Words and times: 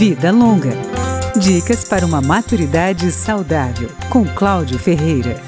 Vida 0.00 0.32
Longa. 0.32 0.70
Dicas 1.38 1.84
para 1.84 2.06
uma 2.06 2.22
maturidade 2.22 3.12
saudável, 3.12 3.90
com 4.08 4.24
Cláudio 4.24 4.78
Ferreira. 4.78 5.38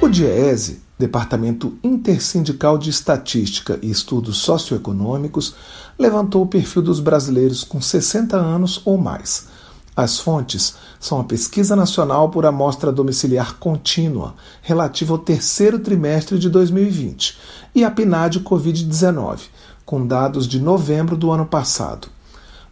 O 0.00 0.08
DIEESE, 0.08 0.80
Departamento 0.96 1.76
Intersindical 1.82 2.78
de 2.78 2.88
Estatística 2.88 3.80
e 3.82 3.90
Estudos 3.90 4.36
Socioeconômicos, 4.36 5.56
levantou 5.98 6.42
o 6.42 6.46
perfil 6.46 6.82
dos 6.82 7.00
brasileiros 7.00 7.64
com 7.64 7.80
60 7.80 8.36
anos 8.36 8.80
ou 8.84 8.96
mais. 8.96 9.48
As 9.96 10.20
fontes 10.20 10.74
são 11.00 11.20
a 11.20 11.24
Pesquisa 11.24 11.74
Nacional 11.74 12.28
por 12.28 12.46
Amostra 12.46 12.92
Domiciliar 12.92 13.56
Contínua, 13.56 14.36
relativa 14.62 15.12
ao 15.14 15.18
terceiro 15.18 15.80
trimestre 15.80 16.38
de 16.38 16.48
2020, 16.48 17.36
e 17.74 17.82
a 17.82 17.90
PNAD 17.90 18.38
Covid-19, 18.40 19.40
com 19.84 20.06
dados 20.06 20.46
de 20.46 20.60
novembro 20.60 21.16
do 21.16 21.30
ano 21.30 21.46
passado. 21.46 22.08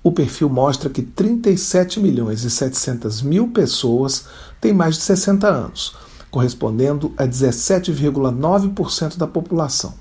O 0.03 0.11
perfil 0.11 0.49
mostra 0.49 0.91
que 0.91 1.03
37 1.03 2.01
milhões 2.01 2.43
e 2.43 2.51
700 2.51 3.23
mil 3.23 3.49
pessoas 3.49 4.25
têm 4.61 4.73
mais 4.73 4.97
de 4.97 5.03
60 5.03 5.47
anos, 5.49 5.95
correspondendo 6.31 7.13
a 7.17 7.25
17,9% 7.25 9.17
da 9.17 9.27
população. 9.27 9.95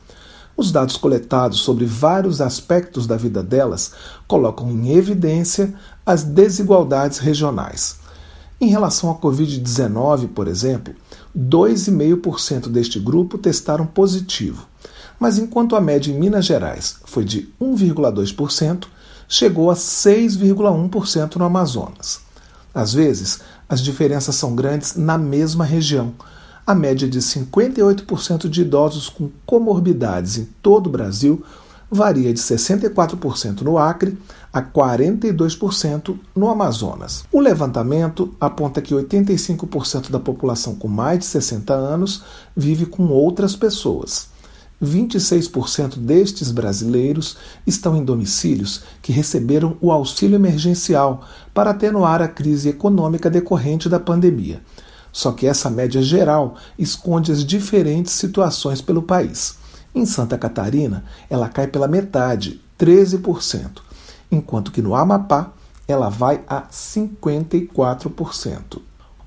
Os 0.58 0.71
dados 0.71 0.98
coletados 0.98 1.59
sobre 1.59 1.85
vários 1.85 2.41
aspectos 2.41 3.08
da 3.08 3.16
vida 3.16 3.41
delas 3.43 3.93
colocam 4.27 4.70
em 4.70 4.91
evidência 4.91 5.73
as 6.05 6.23
desigualdades 6.23 7.20
regionais. 7.20 7.99
Em 8.59 8.68
relação 8.68 9.09
à 9.09 9.16
Covid-19, 9.16 10.27
por 10.30 10.48
exemplo, 10.48 10.93
2,5% 11.38 12.70
deste 12.70 12.99
grupo 12.99 13.38
testaram 13.38 13.85
positivo, 13.85 14.68
mas 15.21 15.38
enquanto 15.38 15.75
a 15.75 15.80
média 15.80 16.11
em 16.11 16.17
Minas 16.17 16.45
Gerais 16.45 16.95
foi 17.05 17.23
de 17.23 17.48
1,2%, 17.62 18.85
chegou 19.29 19.70
a 19.70 19.75
6,1% 19.75 21.35
no 21.35 21.46
Amazonas. 21.46 22.21
Às 22.73 22.91
vezes, 22.91 23.40
as 23.70 23.81
diferenças 23.81 24.34
são 24.34 24.55
grandes 24.55 24.96
na 24.96 25.20
mesma 25.20 25.63
região. 25.63 26.12
A 26.65 26.73
média 26.73 27.07
de 27.07 27.20
58% 27.20 28.49
de 28.49 28.62
idosos 28.62 29.09
com 29.09 29.29
comorbidades 29.46 30.37
em 30.37 30.46
todo 30.59 30.87
o 30.87 30.91
Brasil 30.91 31.43
varia 31.91 32.34
de 32.34 32.40
64% 32.40 33.62
no 33.62 33.77
Acre 33.77 34.18
a 34.51 34.59
42% 34.59 36.18
no 36.35 36.49
Amazonas. 36.49 37.26
O 37.31 37.40
levantamento 37.40 38.34
aponta 38.41 38.81
que 38.81 38.96
85% 38.96 40.09
da 40.09 40.20
população 40.20 40.74
com 40.74 40.87
mais 40.87 41.20
de 41.20 41.26
60 41.26 41.71
anos 41.74 42.24
vive 42.57 42.87
com 42.87 43.05
outras 43.09 43.55
pessoas. 43.55 44.30
26% 44.82 45.98
destes 45.98 46.51
brasileiros 46.51 47.37
estão 47.68 47.96
em 47.96 48.04
domicílios 48.04 48.84
que 49.01 49.12
receberam 49.12 49.77
o 49.79 49.91
auxílio 49.91 50.35
emergencial 50.35 51.24
para 51.54 51.71
atenuar 51.71 52.21
a 52.21 52.27
crise 52.27 52.70
econômica 52.70 53.29
decorrente 53.29 53.87
da 53.87 53.99
pandemia. 53.99 54.62
Só 55.12 55.32
que 55.32 55.46
essa 55.46 55.70
média 55.70 56.02
geral 56.02 56.55
esconde 56.79 57.32
as 57.32 57.46
diferentes 57.46 58.13
situações 58.13 58.82
pelo 58.82 59.02
país. 59.02 59.55
Em 59.93 60.05
Santa 60.05 60.37
Catarina, 60.37 61.04
ela 61.29 61.49
cai 61.49 61.68
pela 61.68 61.87
metade, 61.87 62.62
13%, 62.79 63.82
enquanto 64.31 64.72
que 64.72 64.81
no 64.81 64.96
Amapá 64.96 65.52
ela 65.88 66.09
vai 66.09 66.41
a 66.47 66.63
54%. 66.63 68.81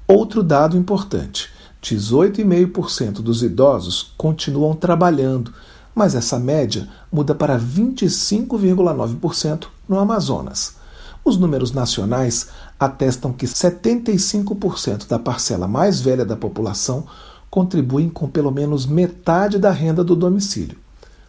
Outro 0.08 0.42
dado 0.42 0.76
importante: 0.76 1.50
18,5% 1.84 3.20
dos 3.20 3.42
idosos 3.42 4.14
continuam 4.16 4.74
trabalhando, 4.74 5.52
mas 5.94 6.14
essa 6.14 6.38
média 6.38 6.88
muda 7.12 7.34
para 7.34 7.58
25,9% 7.58 9.66
no 9.86 9.98
Amazonas. 9.98 10.76
Os 11.22 11.36
números 11.36 11.72
nacionais 11.72 12.48
atestam 12.80 13.32
que 13.32 13.46
75% 13.46 15.06
da 15.06 15.18
parcela 15.18 15.68
mais 15.68 16.00
velha 16.00 16.24
da 16.24 16.36
população 16.36 17.04
contribuem 17.50 18.08
com 18.08 18.28
pelo 18.28 18.50
menos 18.50 18.86
metade 18.86 19.58
da 19.58 19.70
renda 19.70 20.02
do 20.02 20.16
domicílio. 20.16 20.78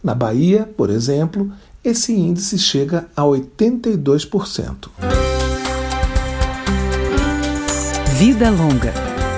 Na 0.02 0.14
Bahia, 0.14 0.68
por 0.76 0.90
exemplo, 0.90 1.52
esse 1.84 2.12
índice 2.12 2.58
chega 2.58 3.06
a 3.16 3.22
82%. 3.22 4.88
Vida 8.18 8.50
Longa 8.50 9.15